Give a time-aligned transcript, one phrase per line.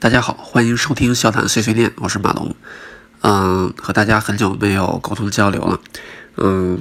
[0.00, 2.54] 大家好，欢迎收听笑谈碎碎念，我是马龙。
[3.22, 5.80] 嗯，和大家很久没有沟通交流了。
[6.36, 6.80] 嗯，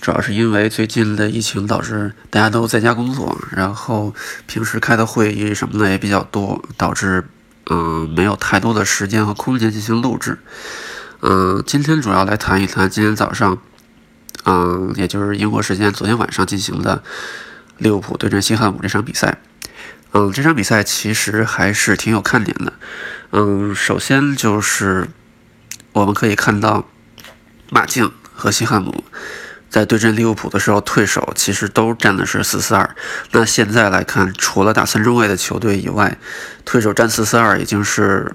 [0.00, 4.12] 主要是因为最近的疫情导致大家都在家工作，然后
[4.48, 7.28] 平时开的会议什么的也比较多，导致
[7.70, 10.40] 嗯没有太多的时间和空间进行录制。
[11.22, 13.56] 嗯，今天主要来谈一谈今天早上，
[14.46, 17.04] 嗯，也就是英国时间昨天晚上进行的
[17.76, 19.38] 利物浦对阵西汉姆这场比赛。
[20.12, 22.72] 嗯，这场比赛其实还是挺有看点的。
[23.32, 25.08] 嗯，首先就是
[25.92, 26.88] 我们可以看到
[27.70, 29.04] 马竞和西汉姆
[29.68, 32.96] 在对阵利物浦的时候，退守其实都站的是四四二。
[33.32, 36.16] 那现在来看，除了打三中卫的球队以外，
[36.64, 38.34] 退守占四四二已经是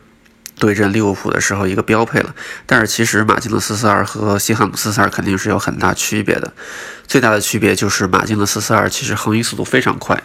[0.59, 2.35] 对阵利物浦的时候一个标配了。
[2.67, 6.53] 但是其实马竞的四四二和西汉姆四四二肯定是有很大区别的。
[7.07, 10.21] 最大的区别就是马竞的四四二其实横移速度非常快。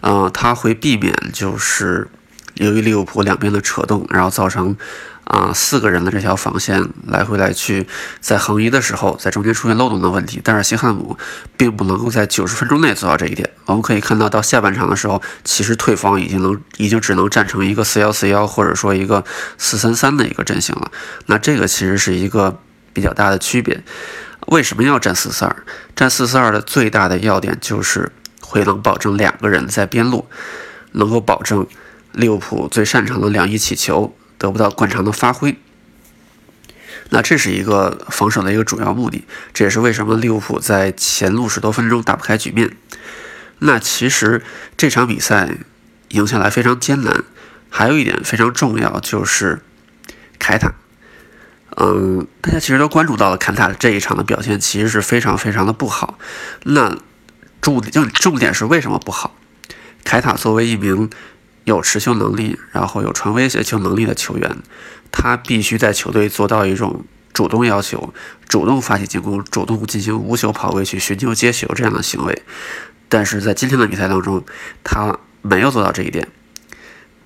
[0.00, 2.08] 呃，他会避免就是
[2.54, 4.76] 由于利物浦两边的扯动，然后造成
[5.24, 7.86] 啊四个人的这条防线来回来去
[8.20, 10.40] 在横移的时候，在中间出现漏洞的问题。
[10.42, 11.16] 但是西汉姆
[11.56, 13.50] 并不能够在九十分钟内做到这一点。
[13.66, 19.24] 我们可以看到，到下半场的时候，其实退防已经能已经只能站成一个四幺四幺或者说一个
[19.58, 20.90] 四三三的一个阵型了。
[21.26, 22.58] 那这个其实是一个
[22.92, 23.82] 比较大的区别。
[24.46, 25.56] 为什么要站四四二？
[25.94, 28.12] 站四四二的最大的要点就是。
[28.48, 30.26] 会能保证两个人在边路
[30.92, 31.66] 能够保证
[32.12, 35.58] 利物浦最擅长的两翼起球得不到惯常的发挥。
[37.10, 42.74] 那这是一个防守的一个主要目的，这也是为什么利物浦在前路十多分钟打不开局面。
[43.58, 44.42] 那其实
[44.76, 45.50] 这场比赛
[46.08, 47.24] 赢下来非常艰难，
[47.68, 49.60] 还有一点非常重要就是
[50.38, 50.72] 凯塔。
[51.76, 56.18] 嗯，大家其实都关注到了凯塔这一场的表现，其实是非常非常的不好。
[56.64, 56.96] 那
[57.60, 59.34] 重重重点是为什么不好？
[60.04, 61.10] 凯塔作为一名
[61.64, 64.56] 有持球能力，然后有传威胁球能力的球员，
[65.12, 68.14] 他必须在球队做到一种主动要求、
[68.48, 72.42] 主动发起进攻、主动进行无球跑位去寻求接球这样的行为。
[73.08, 74.44] 但是在今天的比赛当中，
[74.82, 76.28] 他没有做到这一点。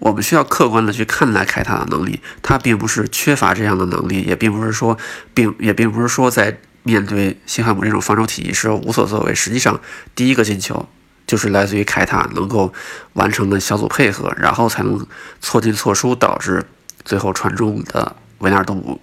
[0.00, 4.98] 我们需要客观的去看待凯塔的能力，他并不是缺乏这样的能力，也并不是说，
[5.32, 6.58] 并也并不是说在。
[6.82, 9.34] 面对西汉姆这种防守体系是无所作为。
[9.34, 9.80] 实际上，
[10.14, 10.88] 第一个进球
[11.26, 12.72] 就是来自于凯塔能够
[13.14, 15.06] 完成的小组配合，然后才能
[15.40, 16.64] 错进错出，导致
[17.04, 19.00] 最后传中的维纳尔多姆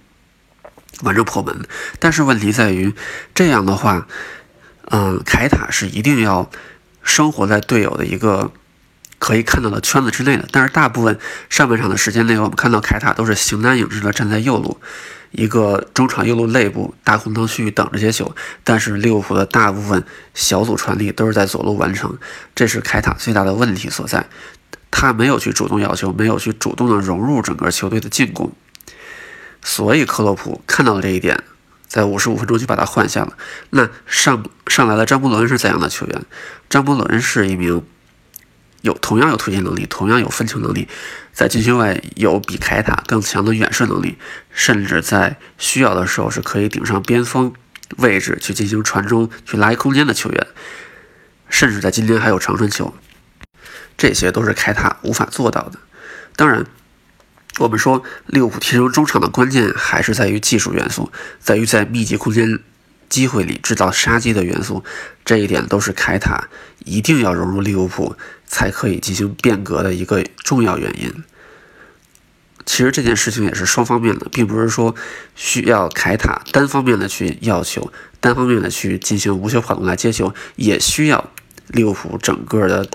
[1.02, 1.66] 完成破门。
[1.98, 2.94] 但是问题在于，
[3.34, 4.06] 这样的话，
[4.90, 6.50] 嗯，凯塔是一定要
[7.02, 8.52] 生活在队友的一个
[9.20, 10.48] 可以看到的圈子之内的。
[10.50, 11.16] 但是大部分
[11.48, 14.80] 上半场的时间内，我们看到凯塔都是形单影只的站在右路。
[15.30, 20.04] 一个中场右路内部大空当区域等着接球，但是利物浦的大部分
[20.34, 22.18] 小组传递都是在左路完成，
[22.52, 24.26] 这是凯塔最大的问题所在。
[24.90, 28.50] 他没有去主动要求，没有去主动的融入整个球队的进攻，
[29.62, 31.44] 所以克洛普看到了这一点，
[31.86, 33.34] 在五十五分钟就把他换下了。
[33.70, 36.22] 那上上来的张伯伦是怎样的球员？
[36.68, 37.84] 张伯伦是一名。
[38.82, 40.88] 有同样有推进能力，同样有分球能力，
[41.32, 44.16] 在禁区外有比凯塔更强的远射能力，
[44.50, 47.52] 甚至在需要的时候是可以顶上边锋
[47.98, 50.46] 位置去进行传中、去拉开空间的球员，
[51.48, 52.94] 甚至在今天还有长传球，
[53.98, 55.78] 这些都是凯塔无法做到的。
[56.36, 56.64] 当然，
[57.58, 62.60] 我们说利物浦踢成中场的关键还是在于技术元素，在于在密集空间。
[63.10, 64.82] 机会里制造杀机的元素，
[65.24, 66.48] 这一点都是凯塔
[66.86, 68.16] 一定要融入利物浦
[68.46, 71.12] 才可以进行变革的一个重要原因。
[72.66, 74.94] 其实这件事情也是双方面的，并不是说
[75.34, 81.30] 需要凯塔单方面的去要求，单方面的去进行无球跑动来接球，也需要
[81.66, 82.88] 利物浦整个的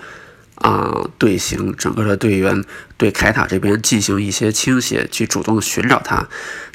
[0.54, 2.64] 啊队形、整个的队员
[2.96, 6.26] 对凯塔这边进行一些倾斜，去主动寻找他，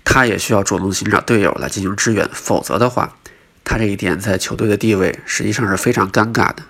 [0.04, 3.18] 他也需要主动寻找队友来进行支援，否则的话。
[3.64, 6.64] 他这一点在球队的地位实际上是非常尴尬的。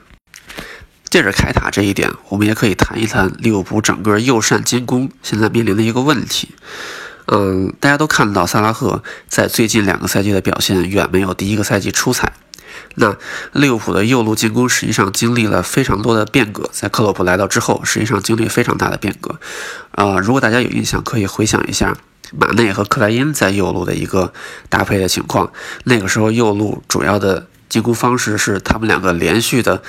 [1.10, 6.56] 借着凯塔这一点，我们也可以谈一谈利物浦整个右扇进攻现在面临的一个问题。
[7.26, 12.34] 嗯，大家都看到萨拉赫在最近两个赛季的表现远没有第一个赛季出彩。
[12.96, 13.18] 那
[13.52, 19.40] 利物浦的右路进攻实际上经历了非常多的变革，在克洛普来到之后，实际上经历非常大的变革。
[19.92, 21.98] 呃，如果大家有印象，可以回想一下。
[22.32, 24.34] 马内和克莱因在右路的一个
[24.70, 25.52] 搭配的情况，
[25.84, 29.82] 那个时候右路主要的进攻方式是他们两个连续的，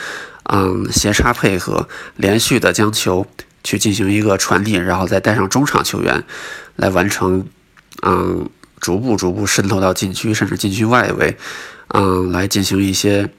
[0.44, 3.26] 嗯，斜插配合，连续的将球
[3.64, 6.24] 去进行一个传递，然后再带上中场球员
[6.76, 7.46] 来完成，
[8.02, 8.48] 嗯，
[8.80, 11.36] 逐步逐步渗透到禁区，甚至禁区外围，
[11.88, 13.30] 嗯，来进行一些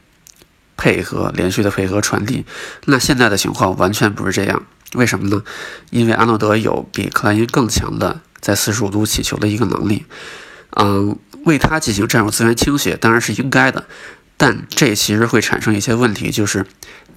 [0.78, 2.46] 配合，连续的配合传递。
[2.86, 5.44] 那现在的情况完全不是这样，为什么呢？
[5.90, 10.06] 因为阿诺德有比克莱因更强的在四十五度起球的一个能力。
[10.76, 13.86] 嗯，为他进行战术资源倾斜当然是应该的，
[14.38, 16.66] 但这其实会产生一些问题，就是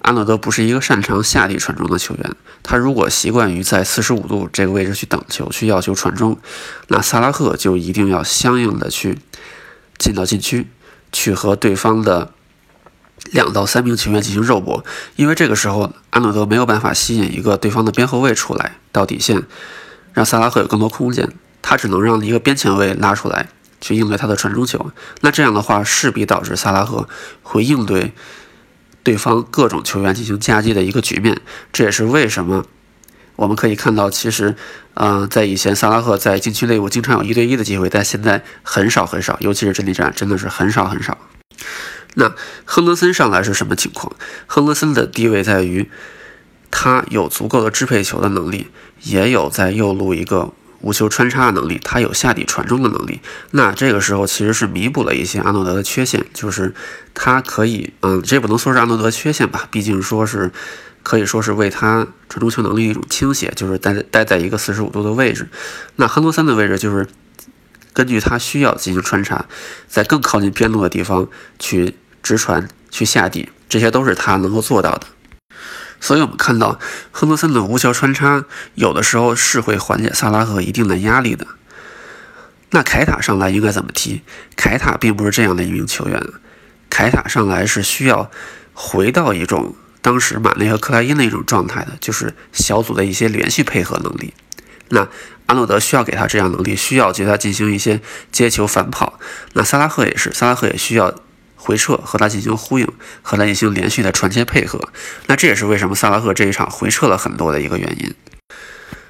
[0.03, 2.35] 阿诺德不是一个擅长下地传中的球员。
[2.61, 6.37] 他如果习惯于在四十五度这个位置去等球，去要求传中，
[6.89, 9.17] 那萨拉赫就一定要相应的去
[9.97, 10.67] 进到禁区，
[11.11, 12.31] 去和对方的
[13.31, 14.83] 两到三名球员进行肉搏，
[15.15, 19.43] 因为这个时候阿诺德没有办法吸引一个对方的边后卫出来到底线，
[20.13, 21.29] 让萨拉赫有更多空间。
[21.61, 23.49] 他只能让一个边前卫拉出来
[23.81, 27.09] 去应对他的传中球，那这样的话势必导致萨拉赫
[27.43, 28.13] 会应对
[29.03, 31.41] 对方各种球员进行夹击的一个局面。
[31.73, 32.63] 这也是为什么
[33.35, 34.55] 我们可以看到，其实，
[34.93, 41.17] 嗯，在以前萨拉赫在禁区内部经常有一对一的机会，但现在很少很少，尤其是阵地战真的是很少很少。
[42.19, 42.33] 那
[42.65, 44.15] 亨德森上来是什么情况？
[44.47, 45.89] 亨德森的地位在于
[46.71, 48.67] 他有足够的支配球的能力，
[49.03, 50.53] 也有在右路一个。
[50.81, 53.19] 无球穿插的能力，他有下底传中的能力。
[53.49, 56.71] 那这个时候其实是弥补了一些阿诺德的缺陷，就是
[57.15, 60.51] 他可以，嗯，这不能说是阿诺德的缺陷吧，毕竟说是
[61.01, 65.49] 可以说是为他传中球能力一种倾斜，就是待待在一个四十五度的位置。
[65.95, 67.07] 那亨德森的位置就是
[67.91, 69.47] 根据他需要进行穿插，
[69.87, 71.27] 在更靠近边路的地方
[71.57, 71.95] 去
[72.27, 75.07] 直传、去下底，这些都是他能够做到的。
[76.01, 76.77] 所以我们看到
[77.11, 78.43] 亨德森的无球穿插，
[78.75, 81.47] 有的时候是会缓解萨拉赫一定的压力的。
[82.71, 84.23] 那凯塔上来应该怎么踢？
[84.57, 86.21] 凯塔并不是这样的一名球员，
[86.89, 88.29] 凯塔上来是需要
[88.73, 94.33] 回到一种当时马内和克莱因的一种状态的，就是小组的一些连续配合能力。
[94.89, 95.07] 那
[95.45, 98.01] 阿诺德需要给他这样能力，需要对他进行一些
[98.33, 99.17] 接球反跑。
[99.53, 101.15] 那萨拉赫也是，萨拉赫也需要。
[101.67, 102.87] 回撤和他进行呼应，
[103.21, 104.79] 和他进行连续的传切配合，
[105.25, 108.15] 那这也是为什么萨拉赫这一场回撤了很多的一个原因。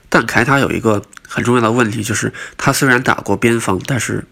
[0.09, 4.25] 但凯塔有一个很重要的问题，就是他虽然打过边锋，但是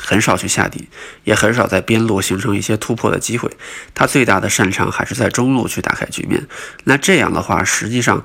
[0.00, 0.88] 很少去下底，
[1.24, 3.50] 也很少在边路形成一些突破的机会。
[3.92, 6.46] 他最大的擅长还是在中路去打开局面。
[6.84, 8.22] 那这样的话，实际上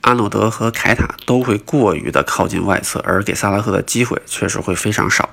[0.00, 5.28] 阿诺德和凯塔都会过于的靠近外侧，而给萨拉赫的机会确实会非常少。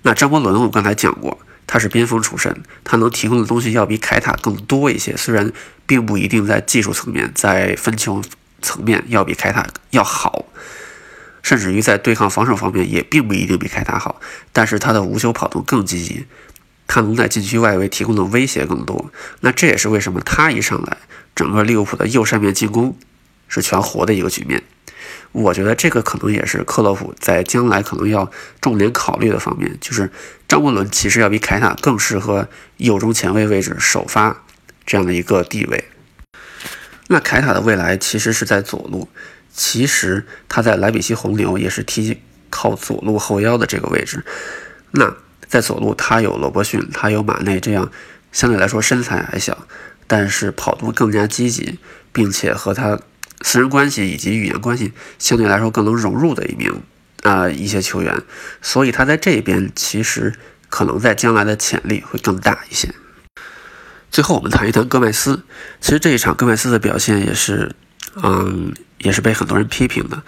[0.00, 1.38] 那张伯伦，我刚才讲过。
[1.68, 5.14] 他是边锋出身，他能提供的东西要比凯塔更多一些。
[5.16, 5.52] 虽然
[5.86, 8.22] 并不一定在技术层面，在分球
[8.62, 10.46] 层面要比凯塔要好，
[11.42, 14.20] 甚至于在对抗防守方面也并不一定比凯塔好。
[14.52, 16.26] 但是他的无球跑动更积极，
[16.86, 19.10] 他能在禁区外围提供的威胁更多。
[19.40, 20.96] 那这也是为什么他一上来，
[21.36, 22.96] 整个利物浦的右上面进攻
[23.46, 24.62] 是全活的一个局面。
[25.32, 28.30] 我觉得这个可能也是克洛普在将来可能要
[28.60, 30.10] 重点考虑的方面，就是
[30.48, 32.48] 张伯伦其实要比凯塔更适合
[32.78, 34.44] 右中前卫位置首发
[34.86, 35.84] 这样的一个地位。
[37.08, 39.08] 那凯塔的未来其实是在左路，
[39.52, 44.24] 其实他在莱比锡红牛也是踢靠左路后腰的这个位置。
[44.92, 45.14] 那
[45.46, 47.92] 在左路他有罗伯逊，他有马内这样
[48.32, 49.66] 相对来说身材矮小，
[50.06, 51.78] 但是跑动更加积极，
[52.12, 52.98] 并且和他。
[53.40, 56.82] 私人关系以及语言关系相对来说更能融入的一名
[57.22, 58.22] 啊一些球员，
[58.60, 60.34] 所以他在这边其实
[60.68, 62.92] 可能在将来的潜力会更大一些。
[64.10, 65.44] 最后我们谈一谈戈麦斯，
[65.80, 67.74] 其实这一场戈麦斯的表现也是，
[68.22, 70.22] 嗯，也是被很多人批评的。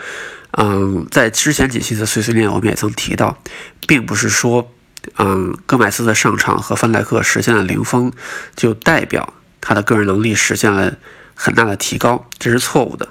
[0.52, 3.42] 嗯，在之前几期的碎碎念我们也曾提到，
[3.86, 4.70] 并不是说，
[5.16, 8.12] 嗯，戈麦斯的上场和范戴克实现了零封，
[8.54, 10.96] 就代表他的个人能力实现了。
[11.42, 13.08] 很大的提高，这是错误的。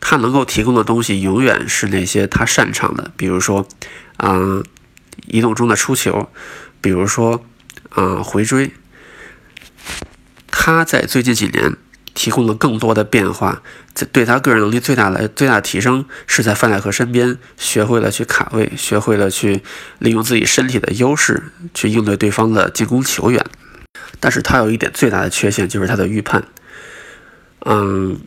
[0.00, 3.66] 他能够提供的东西永远是那些他擅长的，比如说，
[4.18, 4.62] 啊，
[5.26, 6.30] 移动中的出球，
[6.80, 7.44] 比如说，
[7.90, 8.70] 啊，回追。
[10.46, 11.76] 他在最近几年
[12.14, 13.62] 提供了更多的变化，
[13.92, 19.60] 这对他个人能力最大的最大的提升是在范戴克身边学会了去卡位，学会了去
[19.98, 23.44] 利用自己身体的优势去应对对方的进攻球员。
[24.20, 26.44] 但是他有一点最大的缺陷，就是他的预判。
[27.64, 28.20] 嗯，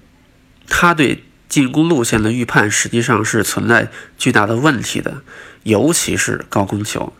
[0.67, 5.21] 他对进攻路线的预判实际上是存在巨大的问题的，
[5.63, 7.13] 尤其是高空球，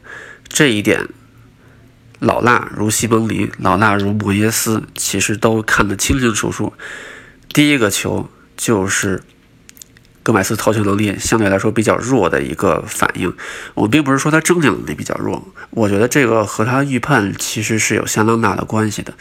[0.47, 1.07] 这一点，
[2.19, 6.73] 老辣如西蒙尼、老辣如莫耶斯其实都看得清清楚楚。
[7.49, 9.21] 第一个球就是
[10.23, 13.35] 戈麦斯投球能力相对来说比较弱的一个反应。
[13.73, 19.13] 我并不是说他争抢能力比较弱，我觉得这个和他预判其实是有相当大的关系的。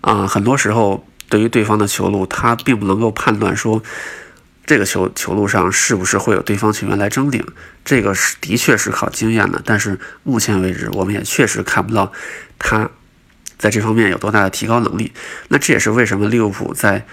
[0.00, 1.06] 啊，很多时候。
[1.28, 3.82] 对于对方的球路，他并不能够判断说
[4.64, 7.44] 这个球球路上是不是会有对方球员来争顶，
[7.84, 9.62] 这个是的确是靠经验的。
[9.64, 12.12] 但是目前为止，我们也确实看不到
[12.58, 12.90] 他
[13.58, 15.12] 在这方面有多大的提高能力。
[15.48, 17.06] 那这也是为什么利物浦在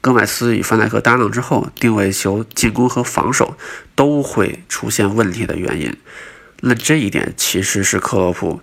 [0.00, 3.56] 戈麦斯与范戴克搭档之后，定位球、进攻和防守
[3.94, 5.96] 都会出现问题的原因。
[6.60, 8.60] 那这一点其实是克洛普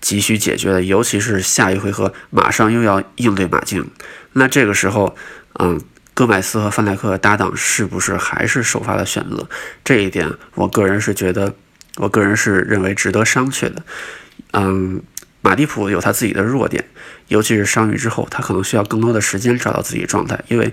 [0.00, 3.90] 急需解决的，尤其是下一回合马上又要应对马竞。
[4.32, 5.16] 那这个时候，
[5.58, 5.80] 嗯。
[6.14, 9.48] 戈麦斯和范戴克搭档是不是还是首发的选择？
[9.84, 11.54] 这一点，我个人是觉得，
[11.94, 13.84] 我个人是认为值得商榷的。
[14.50, 15.00] 嗯，
[15.42, 16.84] 马蒂普有他自己的弱点，
[17.28, 20.42] 尤其是伤愈之后，他可能需要更多的时间找到自己状态。
[20.48, 20.72] 因为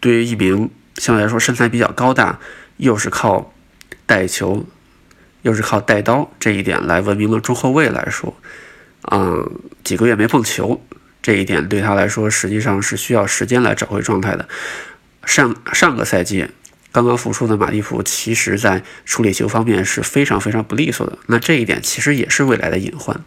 [0.00, 2.40] 对于一名相对来说身材比较高大，
[2.78, 3.54] 又是靠
[4.06, 4.66] 带球，
[5.42, 8.34] 又是靠带刀这一点来闻名的中后卫来说，
[9.10, 9.50] 嗯，
[9.82, 10.80] 几个月没碰球。
[11.22, 14.48] 这一点对他来说，实际上是需要时间来找回状态的。
[15.26, 16.46] 上上个赛季
[16.92, 21.18] 刚刚复出的马蒂普，其实在处理球方面是非常非常不利索的。
[21.26, 23.20] 那这一点其实也是未来的隐患。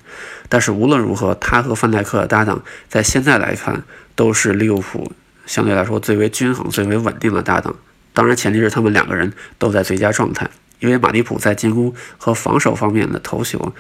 [0.50, 3.84] 但是无论如何，他和范戴克的搭档，在现在来看，
[4.16, 5.12] 都是利物浦
[5.46, 7.76] 相对来说最为均衡、最为稳定的搭档。
[8.12, 10.50] 当然，前提是他们两个人都在最佳状态。
[10.84, 13.74] 因为马蒂普在进攻和防守方面的头球。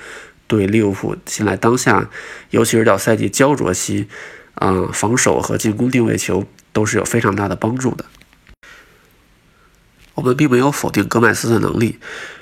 [0.45, 2.09] 对利物浦现在当下，
[2.51, 4.07] 尤其是到赛季焦灼期，
[4.55, 8.05] 嗯，防守和进攻定位球都是有非常大的帮助的。
[10.15, 11.97] 我们并没有否定戈麦斯的能力，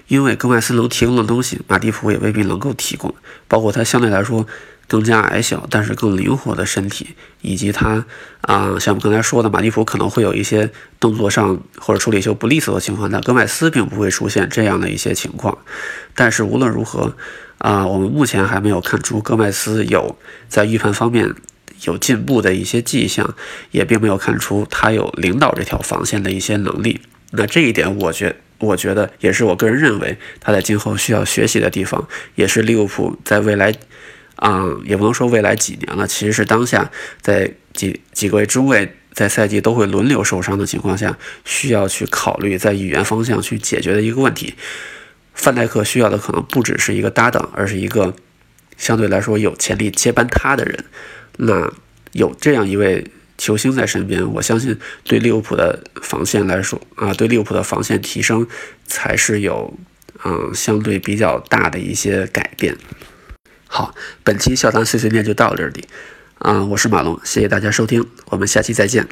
[0.07, 3.15] 因为戈麦斯能提供的东西，马蒂普也未必能够提供，
[3.47, 4.45] 包括他相对来说
[4.91, 8.05] 更加矮小，但是更灵活的身体，以及他
[8.41, 10.69] 啊，像我们刚才说的，马蒂普可能会有一些
[10.99, 15.57] 动作上或者处理球不利索的情况，但戈麦斯并不会出现这样的一些情况。
[16.13, 17.15] 但是无论如何。
[17.61, 20.17] 啊，我们目前还没有看出戈麦斯有
[20.49, 21.31] 在预判方面
[21.83, 23.35] 有进步的一些迹象，
[23.69, 26.99] 也并没有看出他有领导这条防线的一些能力。
[27.29, 33.71] 那这一点，我觉我觉得也是我个人认为他在今后需要学习的地方，也是利物浦在未来，
[34.41, 36.89] 啊，也不能说未来几年了，其实是当下
[37.21, 44.55] 在几几个位中卫在赛季都会轮流受伤的情况下，需要去考虑在语言方向去解决的一个问题。
[45.35, 48.15] 范戴克需要的可能不只是一个搭档，而是一个
[48.77, 50.85] 相对来说有潜力接班他的人。
[51.37, 51.71] 那
[52.13, 53.05] 有这样一位
[53.37, 58.47] 球星在身边，我相信对利物浦的防线来说啊，对利物浦的防线提升
[58.87, 59.77] 才是有
[60.25, 62.75] 嗯相对比较大的一些改变。
[63.73, 65.87] 好，本期笑谈碎碎念就到这里，
[66.39, 69.07] 啊，我是马龙，谢谢大家收听，我们下期再见。